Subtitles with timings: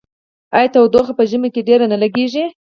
[0.57, 2.45] آیا تودوخه په ژمي کې ډیره نه لګیږي؟